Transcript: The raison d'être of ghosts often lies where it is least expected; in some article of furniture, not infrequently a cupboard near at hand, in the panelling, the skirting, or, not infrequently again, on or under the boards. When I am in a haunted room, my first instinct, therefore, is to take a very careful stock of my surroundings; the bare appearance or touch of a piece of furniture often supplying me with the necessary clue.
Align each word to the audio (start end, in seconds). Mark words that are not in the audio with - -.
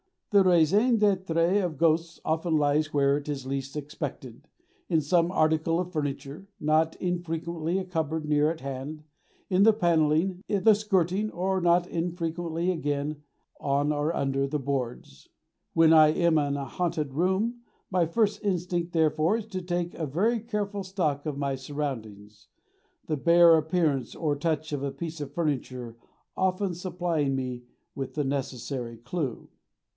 The 0.31 0.43
raison 0.43 0.97
d'être 0.97 1.63
of 1.63 1.77
ghosts 1.77 2.19
often 2.23 2.55
lies 2.57 2.91
where 2.93 3.17
it 3.17 3.27
is 3.29 3.45
least 3.45 3.75
expected; 3.75 4.47
in 4.89 5.01
some 5.01 5.29
article 5.29 5.79
of 5.79 5.91
furniture, 5.91 6.47
not 6.59 6.95
infrequently 6.95 7.77
a 7.77 7.83
cupboard 7.83 8.25
near 8.25 8.49
at 8.49 8.61
hand, 8.61 9.03
in 9.49 9.61
the 9.61 9.73
panelling, 9.73 10.41
the 10.47 10.73
skirting, 10.73 11.29
or, 11.31 11.59
not 11.61 11.85
infrequently 11.85 12.71
again, 12.71 13.21
on 13.59 13.91
or 13.91 14.15
under 14.15 14.47
the 14.47 14.57
boards. 14.57 15.29
When 15.73 15.93
I 15.93 16.07
am 16.07 16.37
in 16.39 16.55
a 16.55 16.65
haunted 16.65 17.13
room, 17.13 17.59
my 17.91 18.05
first 18.07 18.41
instinct, 18.43 18.93
therefore, 18.93 19.37
is 19.37 19.45
to 19.47 19.61
take 19.61 19.93
a 19.95 20.07
very 20.07 20.39
careful 20.39 20.83
stock 20.83 21.25
of 21.25 21.37
my 21.37 21.55
surroundings; 21.55 22.47
the 23.05 23.17
bare 23.17 23.55
appearance 23.55 24.15
or 24.15 24.35
touch 24.35 24.71
of 24.71 24.81
a 24.81 24.91
piece 24.91 25.19
of 25.21 25.33
furniture 25.33 25.97
often 26.37 26.73
supplying 26.73 27.35
me 27.35 27.63
with 27.93 28.15
the 28.15 28.23
necessary 28.23 28.95
clue. 28.97 29.49